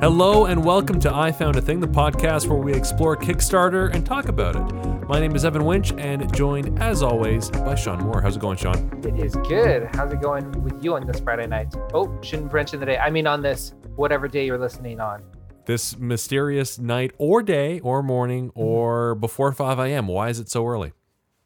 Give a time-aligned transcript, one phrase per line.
[0.00, 4.06] Hello and welcome to I Found a Thing, the podcast where we explore Kickstarter and
[4.06, 5.08] talk about it.
[5.08, 8.22] My name is Evan Winch and joined, as always, by Sean Moore.
[8.22, 8.76] How's it going, Sean?
[9.04, 9.88] It is good.
[9.96, 11.74] How's it going with you on this Friday night?
[11.92, 12.96] Oh, shouldn't mention the day.
[12.96, 15.20] I mean, on this whatever day you're listening on.
[15.64, 20.06] This mysterious night or day or morning or before 5 a.m.
[20.06, 20.92] Why is it so early?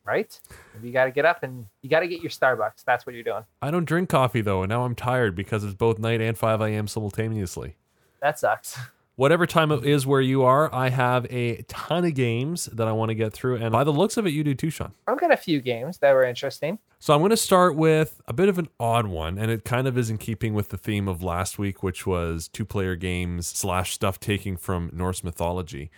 [0.04, 0.38] Right?
[0.74, 2.84] Maybe you got to get up and you got to get your Starbucks.
[2.84, 3.44] That's what you're doing.
[3.62, 6.60] I don't drink coffee though, and now I'm tired because it's both night and 5
[6.60, 6.86] a.m.
[6.86, 7.76] simultaneously.
[8.22, 8.78] That sucks.
[9.16, 12.92] Whatever time it is where you are, I have a ton of games that I
[12.92, 13.56] want to get through.
[13.56, 14.92] And by the looks of it, you do too, Sean.
[15.06, 16.78] I've got a few games that were interesting.
[16.98, 19.86] So I'm going to start with a bit of an odd one, and it kind
[19.86, 23.46] of is in keeping with the theme of last week, which was two player games
[23.46, 25.90] slash stuff taking from Norse mythology.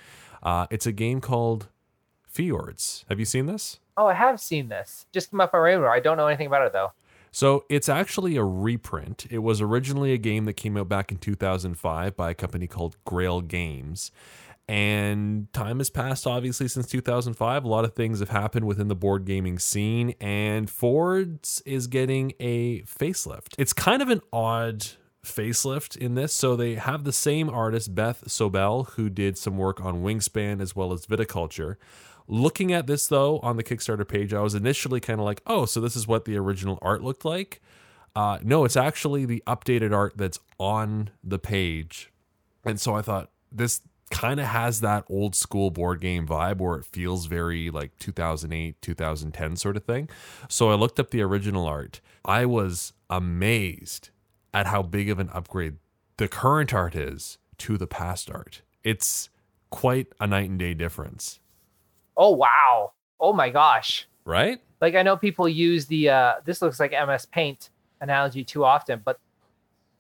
[0.43, 1.69] Uh, it's a game called
[2.27, 3.05] Fjords.
[3.09, 3.79] Have you seen this?
[3.97, 5.07] Oh, I have seen this.
[5.13, 5.89] Just came up on radar.
[5.89, 6.93] I don't know anything about it though.
[7.35, 9.27] So it's actually a reprint.
[9.29, 12.97] It was originally a game that came out back in 2005 by a company called
[13.05, 14.13] Grail Games.
[14.69, 17.65] And time has passed, obviously, since 2005.
[17.65, 22.35] A lot of things have happened within the board gaming scene, and Fjords is getting
[22.39, 23.57] a facelift.
[23.59, 24.87] It's kind of an odd
[25.25, 26.33] facelift in this.
[26.33, 30.77] So they have the same artist, Beth Sobel, who did some work on Wingspan as
[30.77, 31.77] well as Viticulture.
[32.27, 35.67] Looking at this though on the Kickstarter page, I was initially kind of like, oh,
[35.67, 37.61] so this is what the original art looked like.
[38.17, 42.13] Uh, no, it's actually the updated art that's on the page.
[42.65, 46.77] And so I thought this kind of has that old school board game vibe where
[46.79, 50.09] it feels very like 2008, 2010 sort of thing.
[50.49, 52.01] So I looked up the original art.
[52.25, 54.11] I was amazed
[54.53, 55.77] at how big of an upgrade
[56.17, 58.63] the current art is to the past art.
[58.85, 59.31] It's
[59.71, 61.41] quite a night and day difference.
[62.17, 62.93] Oh wow.
[63.21, 64.07] Oh my gosh.
[64.25, 64.61] Right?
[64.81, 67.71] Like I know people use the uh this looks like MS Paint
[68.01, 69.19] analogy too often, but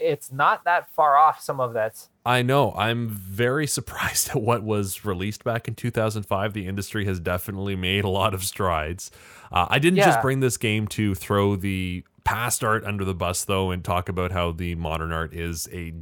[0.00, 2.08] it's not that far off some of that.
[2.26, 2.72] I know.
[2.76, 6.52] I'm very surprised at what was released back in 2005.
[6.52, 9.10] The industry has definitely made a lot of strides.
[9.52, 10.06] Uh, I didn't Yeah.
[10.06, 14.08] just bring this game to throw the past art under the bus, though, and talk
[14.08, 15.92] about how the modern art is a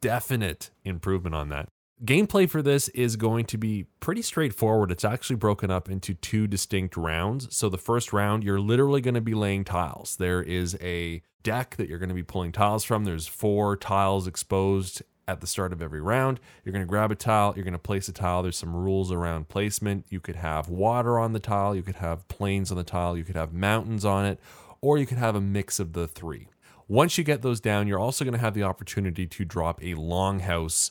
[0.00, 1.68] definite improvement on that.
[2.04, 4.90] Gameplay for this is going to be pretty straightforward.
[4.90, 7.54] It's actually broken up into two distinct rounds.
[7.56, 10.16] So, the first round, you're literally going to be laying tiles.
[10.16, 13.04] There is a deck that you're going to be pulling tiles from.
[13.04, 16.40] There's four tiles exposed at the start of every round.
[16.64, 18.42] You're going to grab a tile, you're going to place a tile.
[18.42, 20.06] There's some rules around placement.
[20.08, 23.22] You could have water on the tile, you could have plains on the tile, you
[23.22, 24.40] could have mountains on it,
[24.80, 26.48] or you could have a mix of the three.
[26.88, 29.94] Once you get those down, you're also going to have the opportunity to drop a
[29.94, 30.90] longhouse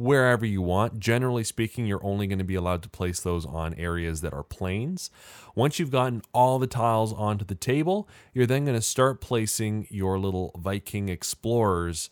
[0.00, 0.98] wherever you want.
[0.98, 4.42] Generally speaking, you're only going to be allowed to place those on areas that are
[4.42, 5.10] plains.
[5.54, 9.86] Once you've gotten all the tiles onto the table, you're then going to start placing
[9.90, 12.08] your little Viking explorers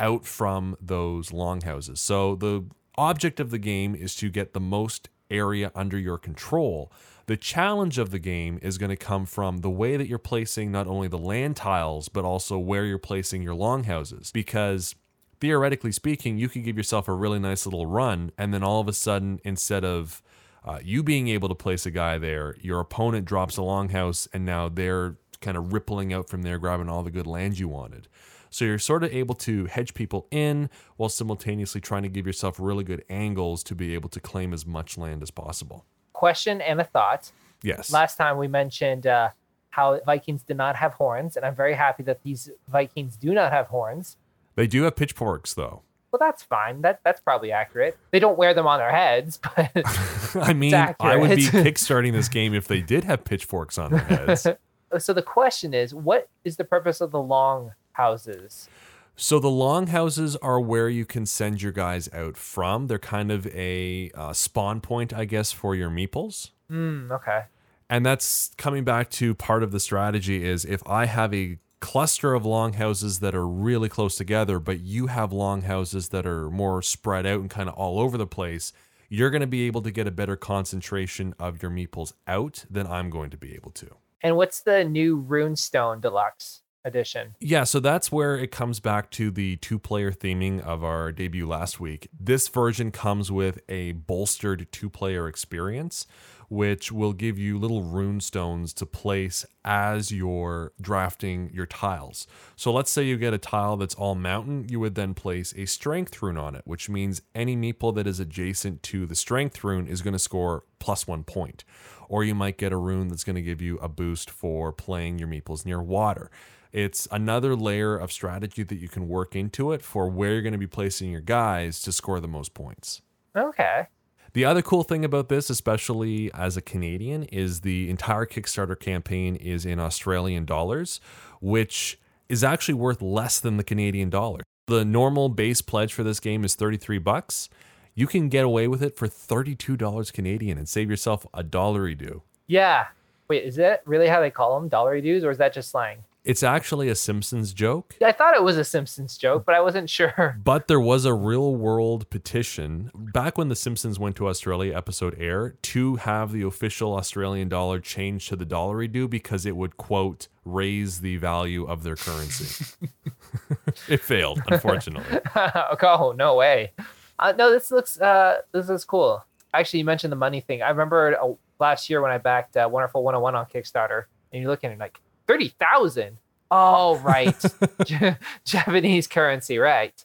[0.00, 2.00] out from those longhouses.
[2.00, 2.64] So the
[2.96, 6.92] object of the game is to get the most area under your control.
[7.26, 10.72] The challenge of the game is going to come from the way that you're placing
[10.72, 14.32] not only the land tiles, but also where you're placing your longhouses.
[14.32, 14.96] Because
[15.42, 18.86] theoretically speaking, you could give yourself a really nice little run, and then all of
[18.86, 20.22] a sudden, instead of
[20.64, 24.46] uh, you being able to place a guy there, your opponent drops a longhouse, and
[24.46, 28.06] now they're kind of rippling out from there, grabbing all the good land you wanted.
[28.50, 32.60] So you're sort of able to hedge people in while simultaneously trying to give yourself
[32.60, 35.84] really good angles to be able to claim as much land as possible.
[36.12, 37.32] Question and a thought.
[37.64, 37.92] Yes.
[37.92, 39.30] Last time we mentioned uh,
[39.70, 43.50] how Vikings did not have horns, and I'm very happy that these Vikings do not
[43.50, 44.18] have horns.
[44.54, 45.82] They do have pitchforks, though.
[46.12, 46.82] Well, that's fine.
[46.82, 47.96] That that's probably accurate.
[48.10, 49.70] They don't wear them on their heads, but
[50.34, 54.00] I mean, I would be kickstarting this game if they did have pitchforks on their
[54.00, 54.46] heads.
[54.98, 58.68] so the question is, what is the purpose of the long houses?
[59.16, 62.88] So the longhouses are where you can send your guys out from.
[62.88, 66.50] They're kind of a uh, spawn point, I guess, for your meeples.
[66.68, 67.10] Hmm.
[67.10, 67.44] Okay.
[67.88, 72.32] And that's coming back to part of the strategy is if I have a cluster
[72.32, 77.26] of longhouses that are really close together, but you have longhouses that are more spread
[77.26, 78.72] out and kind of all over the place,
[79.08, 82.86] you're going to be able to get a better concentration of your meeples out than
[82.86, 83.96] I'm going to be able to.
[84.22, 87.34] And what's the new Runestone Deluxe edition?
[87.40, 91.46] Yeah, so that's where it comes back to the two player theming of our debut
[91.46, 92.08] last week.
[92.18, 96.06] This version comes with a bolstered two player experience,
[96.48, 102.26] which will give you little rune stones to place as you're drafting your tiles.
[102.56, 105.64] So let's say you get a tile that's all mountain, you would then place a
[105.64, 109.86] strength rune on it, which means any meeple that is adjacent to the strength rune
[109.86, 111.64] is going to score plus one point.
[112.12, 115.18] or you might get a rune that's going to give you a boost for playing
[115.18, 116.30] your meeples near water.
[116.72, 120.52] It's another layer of strategy that you can work into it for where you're going
[120.52, 123.02] to be placing your guys to score the most points.
[123.36, 123.86] Okay.
[124.32, 129.36] The other cool thing about this, especially as a Canadian, is the entire Kickstarter campaign
[129.36, 131.00] is in Australian dollars,
[131.42, 134.40] which is actually worth less than the Canadian dollar.
[134.68, 137.50] The normal base pledge for this game is 33 bucks.
[137.94, 142.22] You can get away with it for $32 Canadian and save yourself a dollary do.
[142.46, 142.86] Yeah.
[143.28, 145.98] Wait, is that really how they call them, dollary dues, or is that just slang?
[146.24, 147.96] It's actually a Simpsons joke.
[148.00, 150.38] I thought it was a Simpsons joke, but I wasn't sure.
[150.44, 155.16] But there was a real world petition back when The Simpsons went to Australia episode
[155.18, 159.76] air to have the official Australian dollar changed to the dollary do because it would,
[159.76, 162.64] quote, raise the value of their currency.
[163.88, 165.20] it failed, unfortunately.
[165.34, 166.72] oh no way.
[167.18, 169.24] Uh, no, this looks uh, this is cool.
[169.54, 170.62] Actually, you mentioned the money thing.
[170.62, 174.50] I remember uh, last year when I backed uh, Wonderful 101 on Kickstarter, and you're
[174.50, 176.18] looking at like Thirty thousand.
[176.50, 176.98] All oh.
[176.98, 177.42] right,
[177.86, 180.04] J- Japanese currency, right?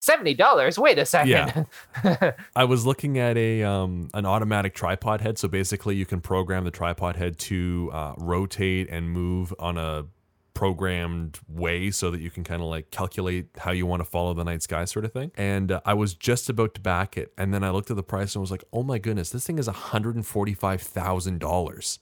[0.00, 0.78] Seventy dollars.
[0.78, 1.66] Wait a second.
[2.04, 2.32] Yeah.
[2.56, 5.38] I was looking at a um, an automatic tripod head.
[5.38, 10.06] So basically, you can program the tripod head to uh, rotate and move on a
[10.54, 14.34] programmed way so that you can kind of like calculate how you want to follow
[14.34, 17.32] the night sky sort of thing and uh, i was just about to back it
[17.38, 19.56] and then i looked at the price and was like oh my goodness this thing
[19.56, 21.98] is $145000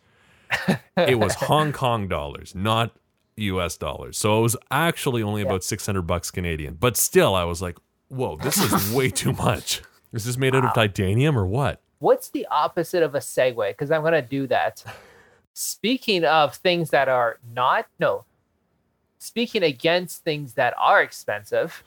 [0.97, 2.93] it was Hong Kong dollars, not
[3.37, 4.17] US dollars.
[4.19, 5.49] So it was actually only Yeah.
[5.49, 6.75] about 600 bucks Canadian.
[6.75, 7.77] But still, I was like,
[8.09, 9.83] whoa, this is way too much.
[10.13, 11.81] Is this made out of titanium or what?
[11.99, 13.69] What's the opposite of a segue?
[13.71, 14.83] Because I'm gonna do that.
[15.53, 18.25] Speaking of things that are not no.
[19.19, 21.83] Speaking against things that are expensive,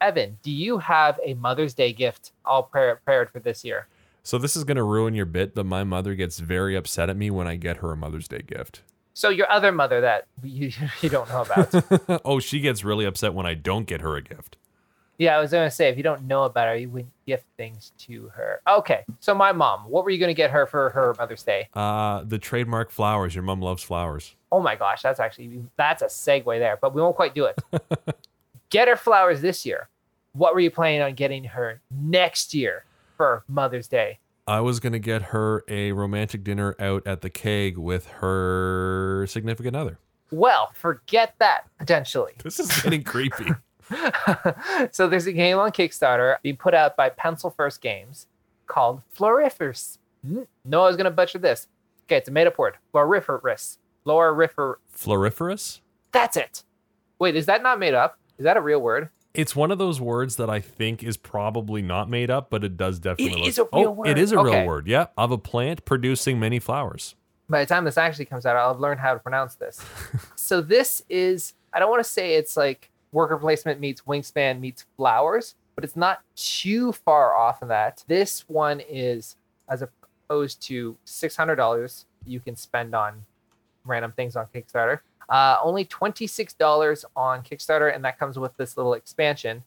[0.00, 3.86] Evan, do you have a Mother's Day gift all pre- prepared for this year?
[4.26, 7.16] So this is going to ruin your bit, but my mother gets very upset at
[7.16, 8.82] me when I get her a Mother's Day gift.
[9.14, 12.22] So your other mother that you, you don't know about.
[12.24, 14.56] oh, she gets really upset when I don't get her a gift.
[15.16, 17.92] yeah, I was gonna say if you don't know about her, you wouldn't gift things
[17.98, 18.62] to her.
[18.66, 21.68] Okay, so my mom, what were you gonna get her for her Mother's Day?
[21.72, 23.32] Uh, the trademark flowers.
[23.32, 24.34] Your mom loves flowers.
[24.50, 27.60] Oh my gosh, that's actually that's a segue there, but we won't quite do it.
[28.70, 29.88] Get her flowers this year.
[30.32, 32.84] What were you planning on getting her next year
[33.16, 34.18] for Mother's Day?
[34.46, 39.26] I was going to get her a romantic dinner out at the keg with her
[39.28, 39.98] significant other.
[40.30, 42.32] Well, forget that potentially.
[42.44, 43.46] This is getting creepy.
[44.92, 48.26] so there's a game on Kickstarter being put out by Pencil First Games
[48.66, 49.98] called Floriferous.
[50.26, 51.68] Mm, No, I was gonna butcher this.
[52.06, 52.74] Okay, it's a made-up word.
[52.94, 53.78] Floriferous.
[54.04, 54.76] Florifer.
[54.96, 55.80] Floriferous?
[56.12, 56.62] That's it.
[57.18, 58.18] Wait, is that not made up?
[58.38, 59.08] Is that a real word?
[59.36, 62.76] It's one of those words that I think is probably not made up, but it
[62.76, 63.46] does definitely.
[63.46, 64.08] is look- a real oh, word.
[64.08, 64.86] It is a real word.
[64.86, 67.14] Yeah, of a plant producing many flowers.
[67.48, 69.80] by the time this actually comes out, I'll have learned how to pronounce this.
[70.36, 74.86] so this is I don't want to say it's like worker placement meets wingspan meets
[74.96, 78.02] flowers, but it's not too far off of that.
[78.08, 79.36] This one is
[79.68, 83.24] as opposed to six hundred dollars you can spend on
[83.84, 85.00] random things on Kickstarter.
[85.28, 89.62] Uh, only twenty six dollars on Kickstarter, and that comes with this little expansion.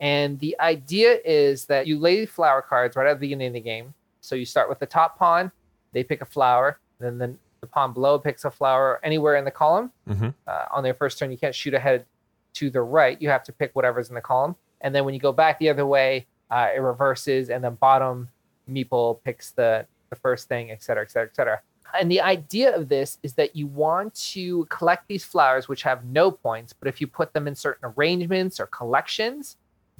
[0.00, 3.60] And the idea is that you lay flower cards right at the beginning of the
[3.60, 3.92] game.
[4.20, 5.50] So you start with the top pawn,
[5.92, 9.50] they pick a flower, then the, the pawn below picks a flower anywhere in the
[9.50, 9.90] column.
[10.08, 10.34] Mhm.
[10.46, 12.06] Uh, on their first turn, you can't shoot ahead
[12.54, 13.20] to the right.
[13.20, 14.56] You have to pick whatever's in the column.
[14.80, 18.28] And then when you go back the other way, uh, it reverses, and then bottom
[18.68, 21.60] meeple picks the, the first thing, et cetera, et cetera, et cetera.
[21.98, 26.04] And the idea of this is that you want to collect these flowers, which have
[26.04, 29.56] no points, but if you put them in certain arrangements or collections,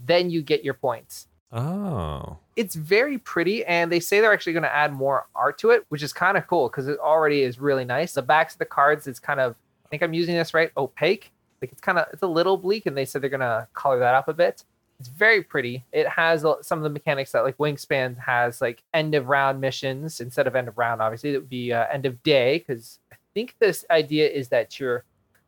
[0.06, 1.26] then you get your points.
[1.52, 2.38] Oh.
[2.54, 5.84] it's very pretty and they say they're actually going to add more art to it
[5.88, 8.12] which is kind of cool because it already is really nice.
[8.12, 11.32] The backs of the cards is kind of i think i'm using this right opaque?
[11.60, 13.98] Like it's kind of it's a little bleak and they said they're going to color
[13.98, 14.62] that up a bit
[15.00, 19.14] it's very pretty it has some of the mechanics that like wingspan has like end
[19.14, 22.22] of round missions instead of end of round obviously it would be uh, end of
[22.22, 25.04] day because i think this idea is that you're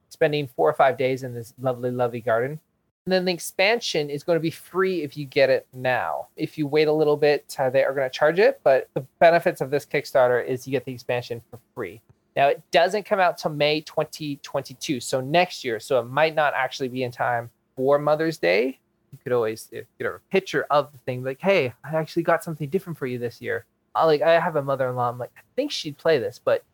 [0.08, 2.58] spending four or five days in this lovely lovely garden
[3.04, 6.28] and then the expansion is going to be free if you get it now.
[6.36, 8.60] If you wait a little bit, uh, they are going to charge it.
[8.62, 12.00] But the benefits of this Kickstarter is you get the expansion for free.
[12.36, 15.80] Now, it doesn't come out till May 2022, so next year.
[15.80, 18.78] So it might not actually be in time for Mother's Day.
[19.12, 22.42] You could always uh, get a picture of the thing, like, hey, I actually got
[22.42, 23.66] something different for you this year.
[23.94, 25.08] I, like, I have a mother in law.
[25.10, 26.64] I'm like, I think she'd play this, but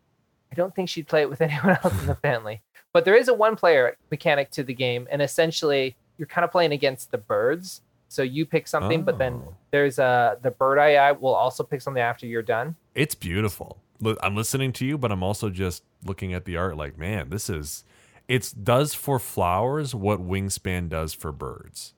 [0.51, 2.61] I don't think she'd play it with anyone else in the family.
[2.93, 6.51] But there is a one player mechanic to the game, and essentially, you're kind of
[6.51, 7.81] playing against the birds
[8.11, 9.53] So you pick something, but then Oh.
[9.69, 12.75] there's a the bird eye eye will also pick something after you're done.
[12.95, 13.77] It's beautiful.
[14.01, 17.29] Look, I'm listening to you, but I'm also just looking at the art like, man,
[17.29, 17.83] this is
[18.27, 21.93] it does for flowers what Wingspan does for birds.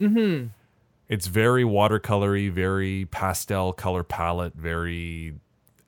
[0.00, 0.46] Mm-hmm.
[1.08, 5.34] It's very watercolory, very pastel color palette, very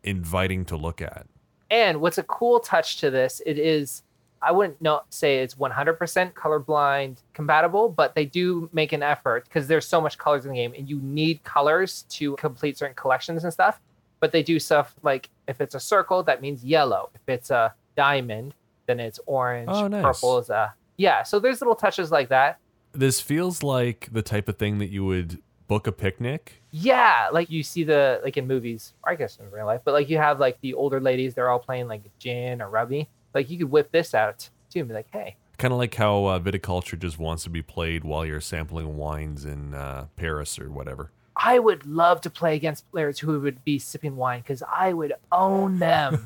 [0.02, 1.26] inviting to look at.
[1.70, 4.02] And what's a cool touch to this, it is
[4.42, 9.66] I wouldn't not say it's 100% colorblind compatible, but they do make an effort because
[9.66, 13.44] there's so much colors in the game and you need colors to complete certain collections
[13.44, 13.80] and stuff.
[14.20, 17.10] But they do stuff like if it's a circle, that means yellow.
[17.14, 18.54] If it's a diamond,
[18.86, 19.68] then it's orange.
[19.70, 20.02] Oh, nice.
[20.02, 21.22] Purple is a yeah.
[21.22, 22.58] So there's little touches like that.
[22.96, 26.62] This feels like the type of thing that you would book a picnic.
[26.70, 29.94] Yeah, like you see the like in movies, or I guess in real life, but
[29.94, 33.08] like you have like the older ladies, they're all playing like gin or rugby.
[33.34, 36.26] Like you could whip this out too and be like, hey, Kind of like how
[36.26, 40.70] uh, viticulture just wants to be played while you're sampling wines in uh, Paris or
[40.70, 41.10] whatever.
[41.36, 45.12] I would love to play against players who would be sipping wine because I would
[45.30, 46.24] own them.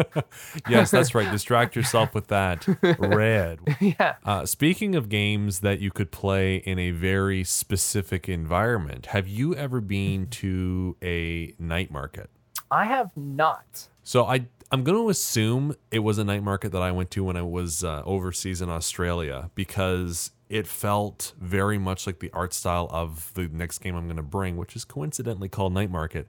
[0.68, 1.30] yes, that's right.
[1.30, 2.66] Distract yourself with that
[2.98, 3.60] red.
[3.80, 4.16] yeah.
[4.24, 9.54] Uh, speaking of games that you could play in a very specific environment, have you
[9.54, 12.28] ever been to a night market?
[12.72, 13.88] I have not.
[14.02, 17.24] So I I'm going to assume it was a night market that I went to
[17.24, 22.52] when I was uh, overseas in Australia because it felt very much like the art
[22.52, 26.28] style of the next game I'm going to bring, which is coincidentally called Night Market.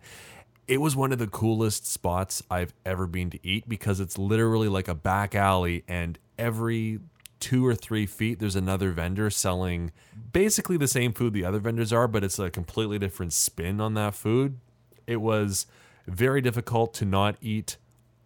[0.68, 4.68] It was one of the coolest spots I've ever been to eat because it's literally
[4.68, 7.00] like a back alley and every
[7.40, 9.92] two or three feet there's another vendor selling
[10.32, 13.96] basically the same food the other vendors are, but it's a completely different spin on
[13.96, 14.60] that food.
[15.08, 15.66] It was
[16.06, 17.78] very difficult to not eat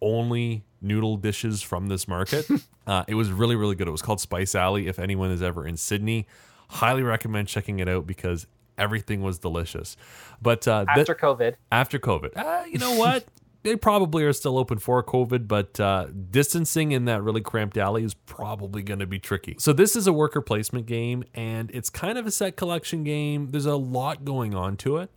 [0.02, 2.46] only noodle dishes from this market.
[2.86, 3.88] uh, it was really, really good.
[3.88, 4.86] It was called Spice Alley.
[4.86, 6.26] If anyone is ever in Sydney,
[6.68, 8.46] highly recommend checking it out because
[8.78, 9.96] everything was delicious.
[10.40, 13.24] But uh, th- After COVID, after COVID, uh, you know what?
[13.66, 18.04] they probably are still open for COVID, but uh, distancing in that really cramped alley
[18.04, 19.56] is probably going to be tricky.
[19.58, 23.50] So, this is a worker placement game, and it's kind of a set collection game.
[23.50, 25.10] There's a lot going on to it.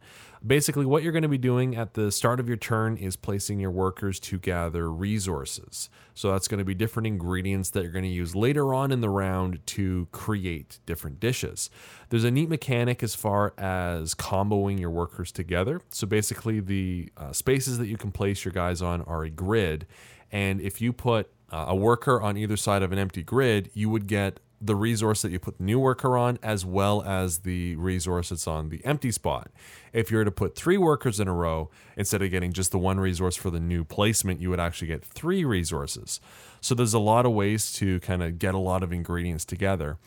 [0.46, 3.60] Basically, what you're going to be doing at the start of your turn is placing
[3.60, 5.90] your workers to gather resources.
[6.14, 9.02] So, that's going to be different ingredients that you're going to use later on in
[9.02, 11.70] the round to create different dishes.
[12.08, 15.82] There's a neat mechanic as far as comboing your workers together.
[15.90, 19.88] So, basically, the uh, spaces that you can place your guys on are a grid.
[20.32, 23.90] And if you put uh, a worker on either side of an empty grid, you
[23.90, 27.76] would get the resource that you put the new worker on as well as the
[27.78, 29.50] resource that's on the empty spot.
[29.94, 32.78] If you were to put three workers in a row, instead of getting just the
[32.78, 36.20] one resource for the new placement, you would actually get three resources.
[36.62, 39.98] So there's a lot of ways to kind of get a lot of ingredients together.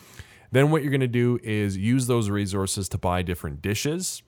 [0.51, 4.23] Then what you're going to do is use those resources to buy different dishes,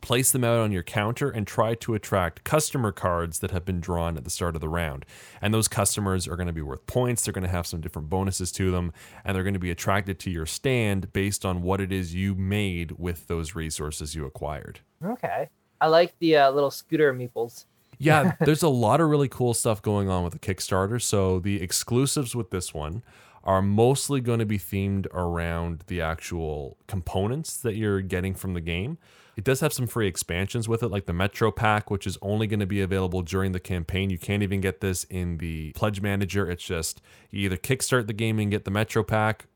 [0.00, 3.80] place them out on your counter and try to attract customer cards that have been
[3.80, 5.04] drawn at the start of the round.
[5.40, 8.08] And those customers are going to be worth points, they're going to have some different
[8.10, 8.92] bonuses to them,
[9.24, 12.34] and they're going to be attracted to your stand based on what it is you
[12.34, 14.80] made with those resources you acquired.
[15.04, 15.48] okay.
[15.80, 17.64] I like the uh, little scooter meeples.
[18.02, 21.02] Yeah, there's a lot of really cool stuff going on with the Kickstarter.
[21.02, 23.02] So the exclusives with this one
[23.44, 28.60] are mostly going to be themed around the actual components that you're getting from the
[28.62, 28.96] game.
[29.36, 32.46] It does have some free expansions with it, like the Metro Pack, which is only
[32.46, 34.10] going to be available during the campaign.
[34.10, 36.50] You can't even get this in the Pledge Manager.
[36.50, 39.46] It's just you either kickstart the game and get the Metro Pack,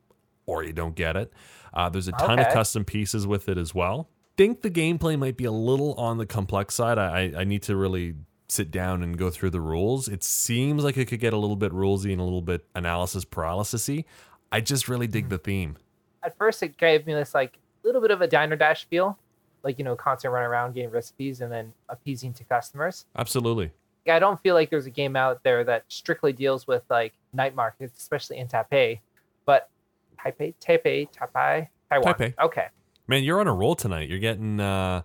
[0.46, 1.32] or you don't get it.
[1.72, 4.08] Uh, there's a ton of custom pieces with it as well.
[4.36, 6.98] Think the gameplay might be a little on the complex side.
[6.98, 8.14] I, I I need to really
[8.48, 10.08] sit down and go through the rules.
[10.08, 13.24] It seems like it could get a little bit rulesy and a little bit analysis
[13.24, 14.04] paralysisy.
[14.52, 15.76] I just really dig the theme.
[16.22, 19.18] At first, it gave me this like little bit of a diner dash feel,
[19.64, 23.06] like you know, constant run around getting recipes and then appeasing to customers.
[23.16, 23.72] Absolutely.
[24.08, 27.54] I don't feel like there's a game out there that strictly deals with like night
[27.54, 29.00] markets, especially in Taipei.
[29.46, 29.70] But
[30.18, 32.14] Taipei, Taipei, Taipei, Taiwan.
[32.14, 32.34] Taipei.
[32.38, 32.66] Okay.
[33.08, 34.08] Man, you're on a roll tonight.
[34.08, 35.02] You're getting uh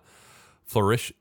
[0.66, 1.12] flourish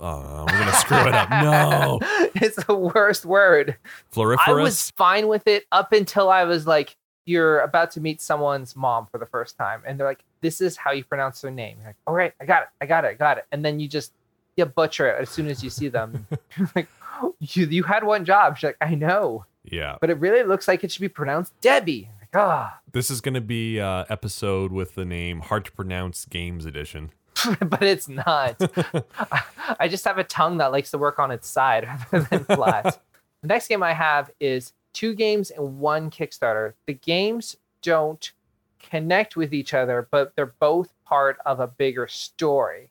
[0.00, 1.30] uh, we're gonna screw it up.
[1.30, 1.98] No,
[2.34, 3.76] it's the worst word.
[4.12, 4.48] floriferous.
[4.48, 8.74] I was fine with it up until I was like, you're about to meet someone's
[8.74, 11.76] mom for the first time, and they're like, "This is how you pronounce their name."
[11.78, 13.80] You're like, "All right, I got it, I got it, I got it," and then
[13.80, 14.12] you just
[14.56, 16.26] you butcher it as soon as you see them.
[16.74, 16.88] Like,
[17.40, 18.56] you you had one job.
[18.58, 19.96] She's like, "I know," yeah.
[20.00, 22.08] but it really looks like it should be pronounced Debbie.
[22.20, 26.66] Like, ah, This is gonna be uh episode with the name hard to pronounce games
[26.66, 27.12] edition.
[27.60, 28.56] but it's not.
[29.30, 29.42] I,
[29.80, 33.00] I just have a tongue that likes to work on its side rather than flat.
[33.42, 36.74] the next game I have is two games and one Kickstarter.
[36.86, 38.32] The games don't
[38.78, 42.90] connect with each other, but they're both part of a bigger story.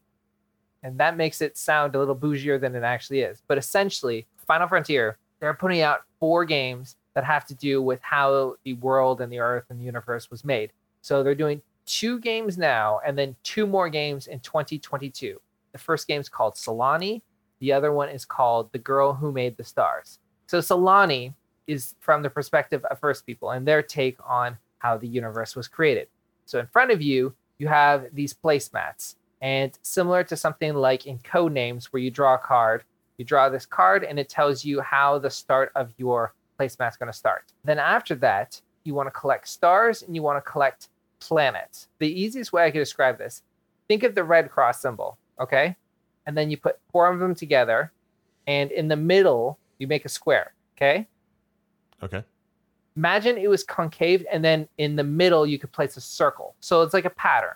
[0.84, 3.42] And that makes it sound a little bougier than it actually is.
[3.48, 8.56] But essentially, Final Frontier, they're putting out four games that have to do with how
[8.64, 10.72] the world and the earth and the universe was made.
[11.02, 15.40] So they're doing two games now and then two more games in 2022.
[15.72, 17.22] The first game's called Sulani,
[17.60, 20.20] the other one is called The Girl Who Made the Stars.
[20.48, 21.34] So Sulani
[21.68, 25.68] is from the perspective of First People and their take on how the universe was
[25.68, 26.08] created.
[26.46, 29.16] So in front of you, you have these placemats.
[29.42, 32.84] And similar to something like in code names where you draw a card,
[33.18, 37.12] you draw this card and it tells you how the start of your placemat's going
[37.12, 37.46] to start.
[37.64, 40.90] Then after that, you want to collect stars and you want to collect
[41.20, 41.88] planets.
[42.00, 43.44] The easiest way I could describe this,
[43.88, 45.76] think of the red cross symbol, okay?
[46.26, 47.92] And then you put four of them together
[48.48, 51.08] and in the middle, you make a square, okay?
[52.04, 52.24] Okay.
[52.98, 56.56] Imagine it was concave and then in the middle you could place a circle.
[56.60, 57.54] So it's like a pattern.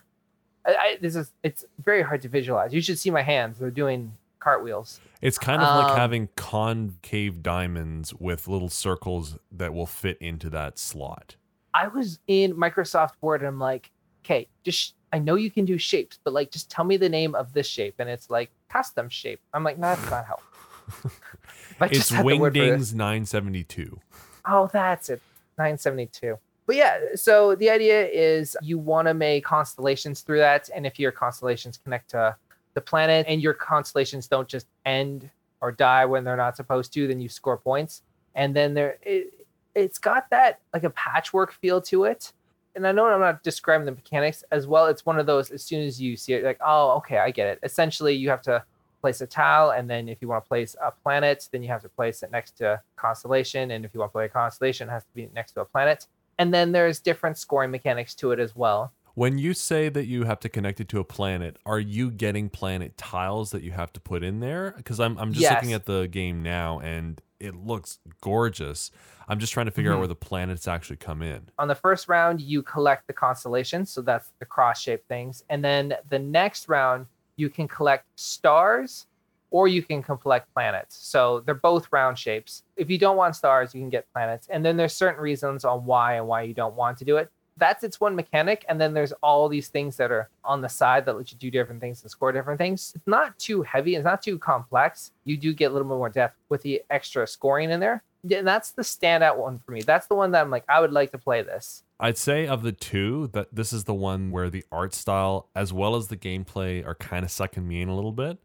[0.66, 2.74] I, I, this is it's very hard to visualize.
[2.74, 5.00] You should see my hands; they're doing cartwheels.
[5.22, 10.50] It's kind of like Um, having concave diamonds with little circles that will fit into
[10.52, 11.36] that slot.
[11.74, 13.92] I was in Microsoft Word and I'm like,
[14.24, 17.36] okay, just I know you can do shapes, but like just tell me the name
[17.36, 19.42] of this shape, and it's like custom shape.
[19.54, 21.12] I'm like, no, that's not helpful.
[21.82, 24.00] I It's just had the word for this- Wingdings 972.
[24.48, 25.22] Oh, that's it.
[25.58, 26.38] 972.
[26.68, 30.70] But yeah, so the idea is you want to make constellations through that.
[30.74, 32.36] And if your constellations connect to
[32.74, 35.30] the planet and your constellations don't just end
[35.62, 38.02] or die when they're not supposed to, then you score points.
[38.34, 42.34] And then there it, it's got that like a patchwork feel to it.
[42.76, 44.88] And I know I'm not describing the mechanics as well.
[44.88, 47.48] It's one of those as soon as you see it, like, oh, okay, I get
[47.48, 47.60] it.
[47.64, 48.64] Essentially, you have to
[49.06, 51.84] place a tile, and then if you want to place a planet, then you have
[51.84, 53.70] to place it next to a constellation.
[53.70, 55.66] And if you want to play a constellation, it has to be next to a
[55.66, 56.08] planet.
[56.40, 58.92] And then there's different scoring mechanics to it as well.
[59.14, 62.50] When you say that you have to connect it to a planet, are you getting
[62.50, 64.74] planet tiles that you have to put in there?
[64.76, 65.52] Because I'm I'm just Yes.
[65.52, 68.90] looking at the game now and it looks gorgeous.
[69.28, 70.00] I'm just trying to figure out Mhm.
[70.00, 71.50] where the planets actually come in.
[71.60, 75.44] On the first round, you collect the constellations, so that's the cross-shaped things.
[75.50, 77.06] And then the next round,
[77.38, 79.08] you can collect stars
[79.52, 80.98] or you can collect planets.
[80.98, 82.64] So they're both round shapes.
[82.76, 84.48] If you don't want stars, you can get planets.
[84.50, 87.32] And then there's certain reasons on why and why you don't want to do it.
[87.58, 88.66] That's its one mechanic.
[88.68, 91.50] And then there's all these things that are on the side that let you do
[91.50, 92.92] different things and score different things.
[92.96, 95.12] It's not too heavy, it's not too complex.
[95.24, 98.04] You do get a little bit more depth with the extra scoring in there.
[98.30, 99.84] And that's the standout one for me.
[99.84, 101.85] That's the one that I'm like, I would like to play this.
[102.00, 105.72] I'd say of the two that this is the one where the art style as
[105.72, 108.38] well as the gameplay are kind of sucking me in a little bit.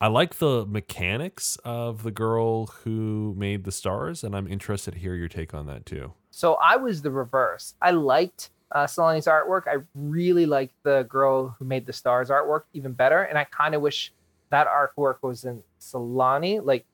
[0.00, 4.98] I like the mechanics of the girl who made the stars, and I'm interested to
[4.98, 6.12] hear your take on that too.
[6.32, 7.74] So I was the reverse.
[7.80, 9.68] I liked uh, Sulani's artwork.
[9.68, 13.22] I really liked the girl who made the stars artwork even better.
[13.22, 14.12] And I kind of wish
[14.50, 16.84] that artwork was in Sulani, like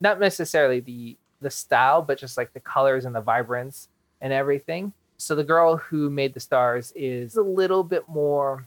[0.00, 3.88] not necessarily the the style, but just like the colors and the vibrance
[4.22, 4.94] and everything.
[5.16, 8.66] So the girl who made the stars is a little bit more,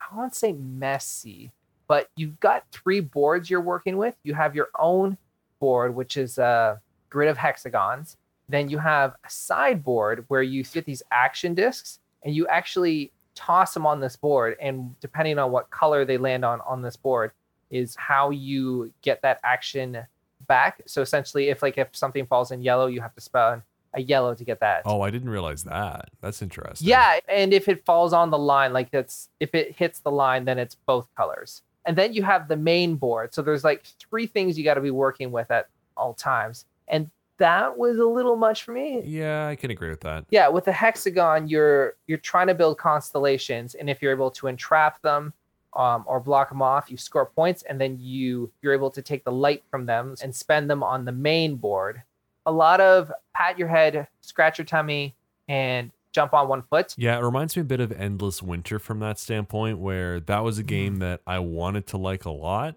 [0.00, 1.52] I won't say messy,
[1.88, 4.16] but you've got three boards you're working with.
[4.22, 5.16] You have your own
[5.60, 8.16] board, which is a grid of hexagons.
[8.48, 13.74] Then you have a sideboard where you get these action discs and you actually toss
[13.74, 14.56] them on this board.
[14.60, 17.32] And depending on what color they land on on this board,
[17.70, 19.98] is how you get that action
[20.46, 20.80] back.
[20.86, 23.62] So essentially, if like if something falls in yellow, you have to spend
[23.96, 24.82] a yellow to get that.
[24.84, 26.10] Oh, I didn't realize that.
[26.20, 26.86] That's interesting.
[26.88, 30.44] Yeah, and if it falls on the line, like that's if it hits the line,
[30.44, 31.62] then it's both colors.
[31.86, 33.32] And then you have the main board.
[33.32, 36.64] So there's like three things you got to be working with at all times.
[36.88, 39.02] And that was a little much for me.
[39.04, 40.24] Yeah, I can agree with that.
[40.30, 44.46] Yeah, with the hexagon, you're you're trying to build constellations, and if you're able to
[44.46, 45.32] entrap them
[45.74, 49.24] um, or block them off, you score points, and then you you're able to take
[49.24, 52.02] the light from them and spend them on the main board.
[52.46, 55.14] A lot of pat your head, scratch your tummy,
[55.48, 56.94] and jump on one foot.
[56.96, 60.58] Yeah, it reminds me a bit of Endless Winter from that standpoint, where that was
[60.58, 60.66] a Mm-hmm.
[60.68, 62.76] game that I wanted to like a lot,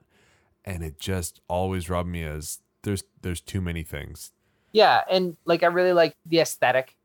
[0.65, 4.31] and it just always rubbed me as there's there's too many things.
[4.71, 6.95] Yeah, and like I really like the aesthetic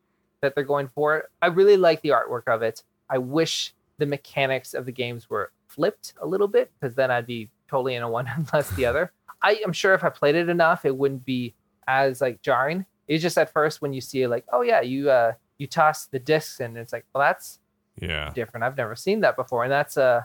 [0.41, 1.29] that they're going for.
[1.41, 2.83] I really like the artwork of it.
[3.09, 7.27] I wish the mechanics of the games were flipped a little bit because then I'd
[7.27, 9.13] be totally in a one and less the other.
[9.43, 11.55] I am sure if I played it enough, it wouldn't be
[11.87, 12.87] as like jarring.
[13.09, 16.19] It's just at first when you see like, oh yeah, you uh you toss the
[16.19, 17.59] discs and it's like, well, that's
[18.01, 18.31] Yeah.
[18.35, 18.65] different.
[18.65, 20.23] I've never seen that before, and that's uh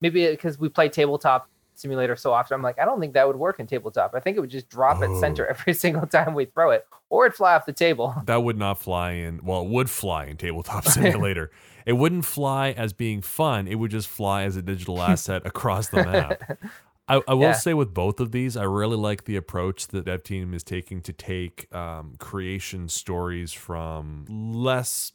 [0.00, 2.54] maybe because we play tabletop simulator so often.
[2.54, 4.14] I'm like, I don't think that would work in tabletop.
[4.14, 5.04] I think it would just drop Oh.
[5.14, 8.14] at center every single time we throw it, or it'd fly off the table.
[8.26, 9.40] That would not fly in.
[9.44, 11.50] Well, it would fly in Tabletop Simulator.
[11.86, 13.66] it wouldn't fly as being fun.
[13.68, 16.58] It would just fly as a digital asset across the map.
[17.08, 17.52] I, I will Yeah.
[17.52, 21.02] say with both of these, I really like the approach that Dev Team is taking
[21.02, 25.12] to take um, creation stories from less,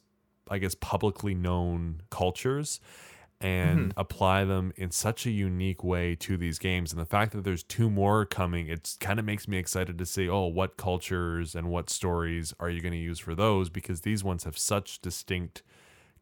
[0.50, 2.80] I guess, publicly known cultures
[3.40, 6.92] and apply them in such a unique way to these games.
[6.92, 10.06] And the fact that there's two more coming, it kind of makes me excited to
[10.06, 13.70] see, oh, what cultures and what stories are you going to use for those?
[13.70, 15.62] Because these ones have such distinct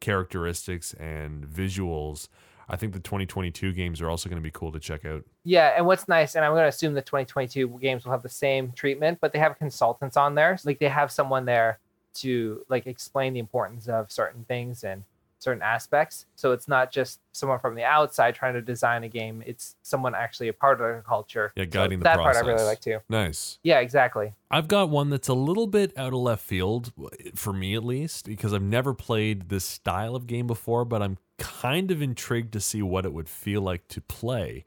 [0.00, 2.28] characteristics and visuals.
[2.68, 5.24] I think the 2022 games are also going to be cool to check out.
[5.44, 8.28] Yeah, and what's nice, and I'm going to assume the 2022 games will have the
[8.28, 10.58] same treatment, but they have consultants on there.
[10.64, 11.78] Like they have someone there
[12.14, 15.04] to like explain the importance of certain things and
[15.38, 16.26] certain aspects.
[16.34, 19.42] So it's not just someone from the outside trying to design a game.
[19.46, 21.52] It's someone actually a part of the culture.
[21.56, 22.98] Yeah, So guiding the that part I really like too.
[23.08, 23.58] Nice.
[23.62, 24.34] Yeah, exactly.
[24.50, 26.92] I've got one that's a little bit out of left field
[27.34, 31.18] for me at least because I've never played this style of game before, but I'm
[31.38, 34.64] kind of intrigued to see what it would feel like to play.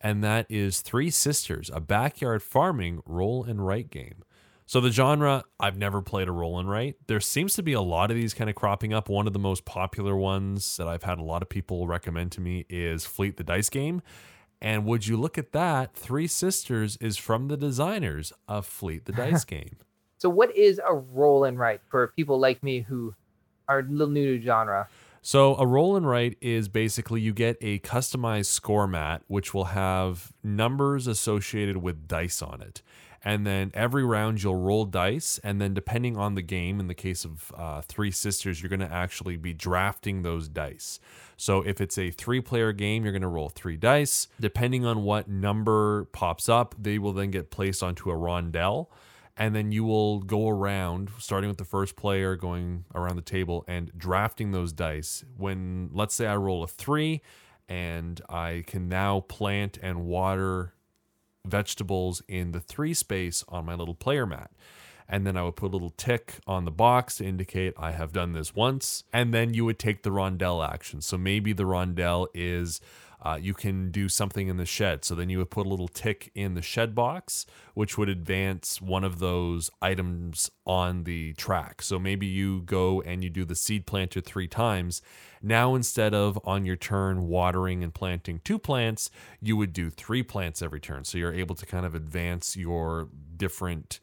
[0.00, 4.24] And that is Three Sisters, a backyard farming roll and write game.
[4.66, 6.96] So the genre, I've never played a roll and write.
[7.06, 9.08] There seems to be a lot of these kind of cropping up.
[9.08, 12.40] One of the most popular ones that I've had a lot of people recommend to
[12.40, 14.02] me is Fleet the Dice game.
[14.60, 15.94] And would you look at that?
[15.94, 19.76] Three Sisters is from the designers of Fleet the Dice game.
[20.18, 23.14] So what is a roll and write for people like me who
[23.68, 24.88] are a little new to genre?
[25.24, 29.66] So a roll and write is basically you get a customized score mat which will
[29.66, 32.82] have numbers associated with dice on it.
[33.24, 36.94] And then every round you'll roll dice, and then depending on the game, in the
[36.94, 40.98] case of uh, Three Sisters, you're going to actually be drafting those dice.
[41.36, 44.26] So if it's a three-player game, you're going to roll three dice.
[44.40, 48.88] Depending on what number pops up, they will then get placed onto a rondelle
[49.36, 53.64] and then you will go around starting with the first player going around the table
[53.66, 57.20] and drafting those dice when let's say i roll a three
[57.68, 60.74] and i can now plant and water
[61.44, 64.50] vegetables in the three space on my little player mat
[65.08, 68.12] and then I would put a little tick on the box to indicate I have
[68.12, 69.04] done this once.
[69.12, 71.02] And then you would take the rondelle action.
[71.02, 72.80] So maybe the rondelle is
[73.22, 75.04] uh, you can do something in the shed.
[75.04, 78.82] So then you would put a little tick in the shed box, which would advance
[78.82, 81.82] one of those items on the track.
[81.82, 85.02] So maybe you go and you do the seed planter three times.
[85.40, 90.22] Now, instead of on your turn watering and planting two plants, you would do three
[90.22, 91.04] plants every turn.
[91.04, 94.00] So you're able to kind of advance your different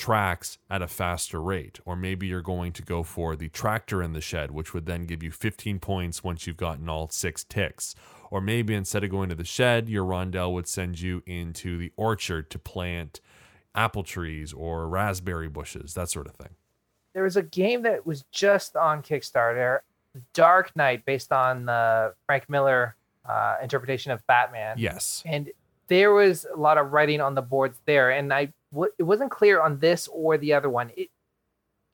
[0.00, 1.78] tracks at a faster rate.
[1.84, 5.04] Or maybe you're going to go for the tractor in the shed, which would then
[5.04, 7.94] give you 15 points once you've gotten all six ticks.
[8.30, 11.92] Or maybe instead of going to the shed, your rondelle would send you into the
[11.96, 13.20] orchard to plant
[13.74, 16.54] apple trees or raspberry bushes, that sort of thing.
[17.12, 19.80] There was a game that was just on Kickstarter,
[20.32, 22.96] Dark Knight, based on the Frank Miller
[23.28, 24.76] uh, interpretation of Batman.
[24.78, 25.22] Yes.
[25.26, 25.50] and
[25.90, 28.50] there was a lot of writing on the boards there and i
[28.98, 30.90] it wasn't clear on this or the other one.
[30.96, 31.08] It,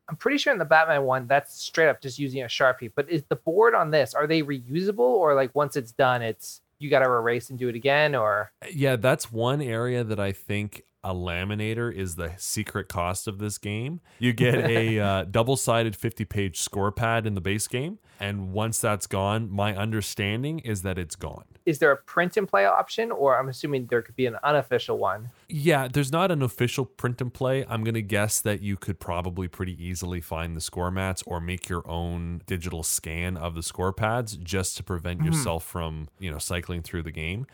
[0.09, 3.11] i'm pretty sure in the batman one that's straight up just using a sharpie but
[3.11, 6.91] is the board on this are they reusable or like once it's done it's you
[6.91, 8.53] got to erase and do it again or?
[8.71, 13.59] Yeah, that's one area that I think a laminator is the secret cost of this
[13.59, 14.01] game.
[14.19, 17.99] You get a uh, double sided 50 page score pad in the base game.
[18.19, 21.45] And once that's gone, my understanding is that it's gone.
[21.66, 24.97] is there a print and play option or i'm assuming there could be an unofficial
[24.99, 27.64] one Yeah, there's not an official print and play.
[27.69, 31.40] I'm going to guess that you could probably pretty easily find the score mats or
[31.40, 36.31] make your own digital scan of the score pads just to prevent yourself from, you
[36.31, 37.47] know, cycling through the game.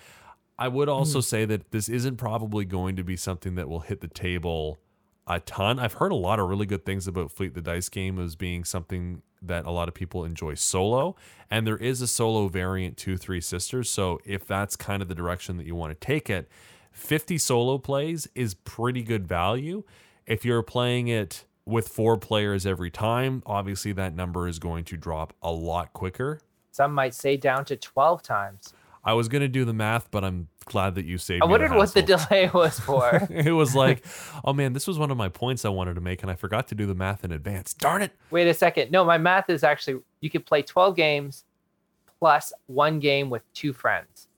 [0.59, 1.25] I would also hmm.
[1.25, 4.79] say that this isn't probably going to be something that will hit the table
[5.27, 5.79] a ton.
[5.79, 8.65] I've heard a lot of really good things about Fleet the Dice game as being
[8.65, 11.17] something that a lot of people enjoy solo.
[11.51, 13.91] And there is a solo variant to Three Sisters.
[13.91, 16.49] So if that's kind of the direction that you want to take it,
[16.93, 19.85] 50 solo plays is pretty good value.
[20.27, 24.97] If you're playing it with four players every time, obviously that number is going to
[24.97, 26.41] drop a lot quicker.
[26.71, 30.25] some might say down to 12 times I was going to do the math, but
[30.25, 34.05] I'm glad that you saved i wondered what the delay was for it was like,
[34.45, 36.69] oh man, this was one of my points I wanted to make, and I forgot
[36.69, 37.75] to do the math in advance.
[37.75, 38.13] Darn it.
[38.31, 41.45] wait a second no my math is actually you could play 12 games
[42.21, 44.29] plus one game with two friends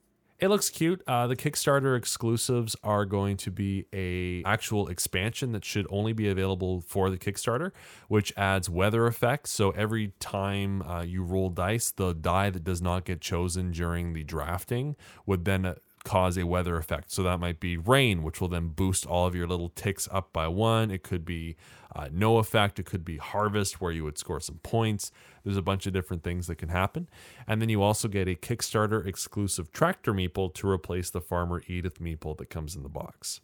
[0.45, 1.03] It looks cute.
[1.07, 6.29] Uh, the Kickstarter exclusives are going to be a actual expansion that should only be
[6.29, 7.71] available for the Kickstarter,
[8.09, 9.53] which adds weather effects.
[9.53, 14.13] So every time uh, you roll dice, the die that does not get chosen during
[14.13, 17.11] the drafting would then cause a weather effect.
[17.11, 20.33] So that might be rain, which will then boost all of your little ticks up
[20.33, 20.91] by one.
[20.91, 21.57] It could be
[21.97, 22.79] uh, no effect.
[22.79, 25.11] It could be harvest, where you would score some points.
[25.45, 27.09] There's a bunch of different things that can happen.
[27.47, 32.01] And then you also get a Kickstarter exclusive tractor meeple to replace the Farmer Edith
[32.01, 33.41] meeple that comes in the box.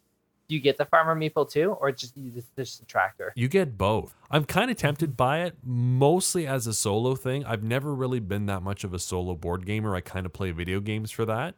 [0.47, 3.31] Do you get the farmer meeple too, or just just, just the tractor?
[3.37, 4.13] You get both.
[4.29, 7.45] I'm kind of tempted by it, mostly as a solo thing.
[7.45, 9.95] I've never really been that much of a solo board gamer.
[9.95, 11.55] I kind of play video games for that.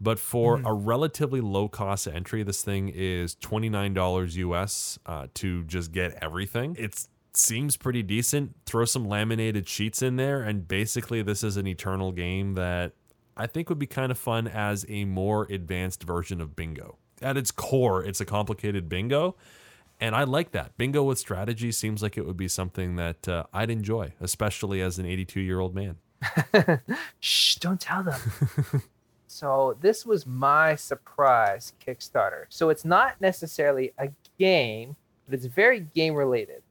[0.00, 5.92] But for a relatively low cost entry, this thing is $29 US uh, to just
[5.92, 6.76] get everything.
[6.78, 8.54] It seems pretty decent.
[8.66, 12.92] Throw some laminated sheets in there, and basically, this is an eternal game that
[13.36, 16.98] I think would be kind of fun as a more advanced version of bingo.
[17.22, 19.36] At its core, it's a complicated bingo.
[20.00, 20.76] And I like that.
[20.76, 24.98] Bingo with strategy seems like it would be something that uh, I'd enjoy, especially as
[24.98, 25.96] an 82 year old man.
[27.20, 28.20] Shh, don't tell them.
[29.34, 32.44] so this was my surprise Kickstarter.
[32.50, 34.94] So it's not necessarily a game,
[35.26, 36.62] but it's very game related.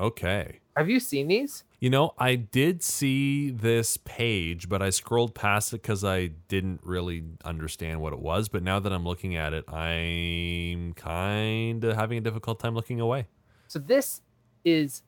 [0.00, 0.60] Okay.
[0.78, 1.64] Have you seen these?
[1.78, 6.80] You know, I did see this page, but I scrolled past it because I didn't
[6.82, 8.48] really understand what it was.
[8.48, 12.98] But now that I'm looking at it, I'm kind of having a difficult time looking
[12.98, 13.26] away.
[13.68, 14.22] So this
[14.64, 15.02] is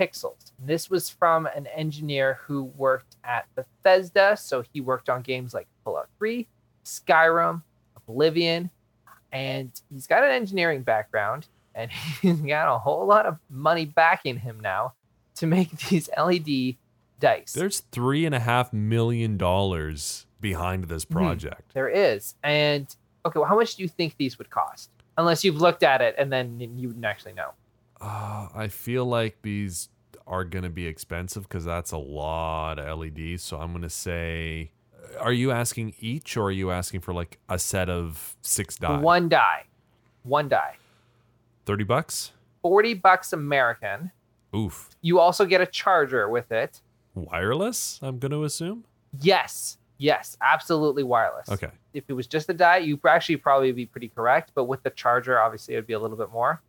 [0.00, 0.52] Pixels.
[0.58, 4.34] This was from an engineer who worked at Bethesda.
[4.38, 6.48] So he worked on games like Fallout 3,
[6.84, 7.62] Skyrim,
[7.96, 8.70] Oblivion,
[9.32, 11.90] and he's got an engineering background and
[12.22, 14.94] he's got a whole lot of money backing him now
[15.36, 16.76] to make these LED
[17.20, 17.52] dice.
[17.52, 21.72] There's three and a half million dollars behind this project.
[21.74, 22.34] There is.
[22.42, 22.94] And
[23.24, 24.90] okay, well, how much do you think these would cost?
[25.16, 27.50] Unless you've looked at it and then you wouldn't actually know.
[28.00, 29.88] Uh, I feel like these
[30.26, 33.42] are going to be expensive because that's a lot of LEDs.
[33.42, 34.72] So I'm going to say,
[35.20, 38.98] are you asking each or are you asking for like a set of six die?
[38.98, 39.64] One die.
[40.22, 40.76] One die.
[41.66, 42.32] 30 bucks?
[42.62, 44.10] 40 bucks American.
[44.54, 44.90] Oof.
[45.02, 46.80] You also get a charger with it.
[47.14, 48.84] Wireless, I'm going to assume?
[49.20, 49.78] Yes.
[49.98, 51.48] Yes, absolutely wireless.
[51.48, 51.70] Okay.
[51.92, 54.90] If it was just a die, you actually probably be pretty correct, but with the
[54.90, 56.60] charger, obviously it would be a little bit more.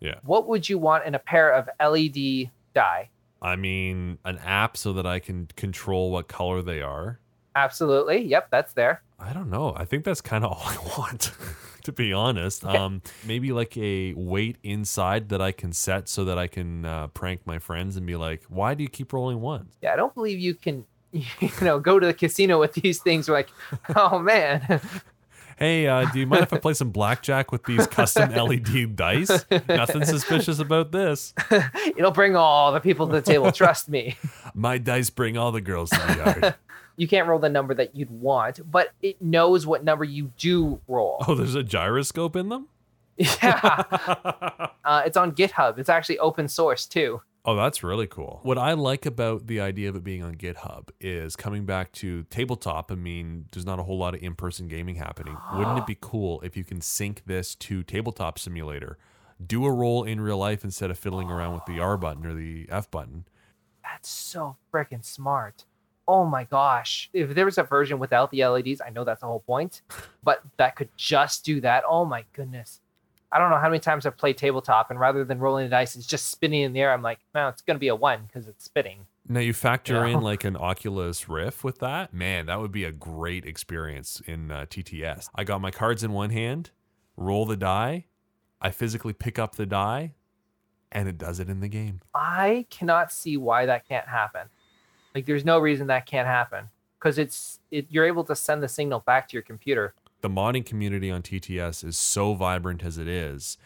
[0.00, 0.16] Yeah.
[0.22, 3.10] What would you want in a pair of LED die?
[3.42, 7.18] I mean, an app so that I can control what color they are.
[7.58, 8.22] Absolutely.
[8.22, 9.02] Yep, that's there.
[9.18, 9.74] I don't know.
[9.76, 11.32] I think that's kind of all I want,
[11.84, 12.64] to be honest.
[12.64, 17.08] Um, maybe like a weight inside that I can set so that I can uh,
[17.08, 20.14] prank my friends and be like, "Why do you keep rolling ones?" Yeah, I don't
[20.14, 21.26] believe you can, you
[21.60, 23.28] know, go to the casino with these things.
[23.28, 23.48] Like,
[23.96, 24.80] oh man,
[25.58, 29.44] Hey, uh, do you mind if I play some blackjack with these custom LED dice?
[29.68, 31.34] Nothing suspicious about this.
[31.96, 33.50] it'll bring all the people to the table.
[33.50, 34.16] Trust me.
[34.54, 36.54] My dice bring all the girls to the yard.
[36.98, 40.80] You can't roll the number that you'd want, but it knows what number you do
[40.88, 41.24] roll.
[41.28, 42.66] Oh, there's a gyroscope in them?
[43.16, 43.84] Yeah.
[44.84, 45.78] uh, it's on GitHub.
[45.78, 47.22] It's actually open source too.
[47.44, 48.40] Oh, that's really cool.
[48.42, 52.24] What I like about the idea of it being on GitHub is coming back to
[52.24, 52.90] tabletop.
[52.90, 55.36] I mean, there's not a whole lot of in person gaming happening.
[55.54, 58.98] Wouldn't it be cool if you can sync this to Tabletop Simulator,
[59.44, 62.34] do a roll in real life instead of fiddling around with the R button or
[62.34, 63.24] the F button?
[63.84, 65.64] That's so freaking smart.
[66.08, 67.10] Oh my gosh.
[67.12, 69.82] If there was a version without the LEDs, I know that's the whole point,
[70.24, 71.84] but that could just do that.
[71.86, 72.80] Oh my goodness.
[73.30, 75.96] I don't know how many times I've played tabletop, and rather than rolling the dice,
[75.96, 76.94] it's just spinning in the air.
[76.94, 79.04] I'm like, no, it's going to be a one because it's spinning.
[79.28, 80.16] Now you factor Yeah.
[80.16, 84.50] in like an Oculus Rift with that, man, that would be a great experience in
[84.50, 85.28] uh, TTS.
[85.34, 86.70] I got my cards in one hand,
[87.18, 88.06] roll the die,
[88.62, 90.14] I physically pick up the die,
[90.90, 92.00] and it does it in the game.
[92.14, 94.48] I cannot see why that can't happen.
[95.14, 96.68] Like, there's no reason that can't happen
[96.98, 99.94] because it's it, you're able to send the signal back to your computer.
[100.20, 103.56] The modding community on TTS is so vibrant as it is.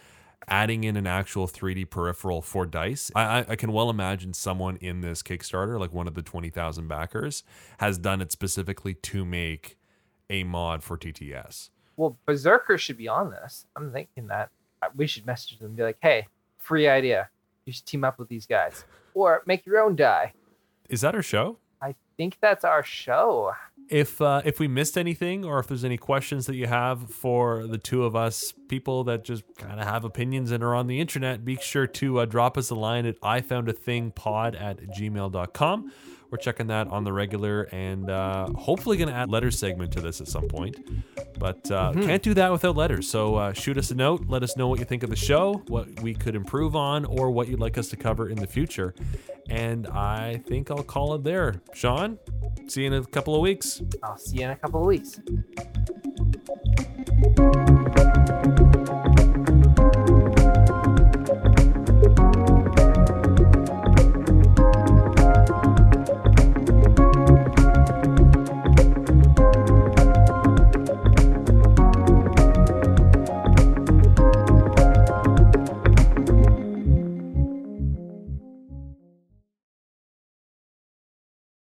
[0.48, 5.00] Adding in an actual 3D peripheral for dice, I, I, can well imagine someone in
[5.00, 7.44] this Kickstarter, like one of the 20,000 backers,
[7.78, 9.78] has done it specifically to make
[10.28, 11.70] a mod for TTS.
[11.96, 13.66] Well, Berserker should be on this.
[13.76, 14.50] I'm thinking that
[14.83, 16.26] uh, we should message them and be like, hey,
[16.59, 17.28] free idea.
[17.64, 20.33] You should team up with these guys or make your own die.
[20.88, 21.59] Is that our show?
[21.81, 23.53] I think that's our show.
[23.88, 27.66] If uh, if we missed anything, or if there's any questions that you have for
[27.66, 31.01] the two of us, people that just kind of have opinions and are on the
[31.01, 34.55] internet, be sure to uh, drop us a line at I found a thing pod
[34.55, 35.92] at gmail.com.
[36.33, 40.01] We're checking that on the regular and uh, hopefully going to add letter segment to
[40.01, 40.79] this at some point.
[41.38, 43.07] But uh, can't do that without letters.
[43.07, 44.25] So uh, shoot us a note.
[44.29, 47.31] Let us know what you think of the show, what we could improve on, or
[47.31, 48.95] what you'd like us to cover in the future.
[49.51, 51.61] And I think I'll call it there.
[51.75, 52.18] Sean,
[52.66, 53.83] see you in a couple of weeks.
[54.03, 55.21] I'll see you in a couple of weeks.
[57.37, 57.79] bye.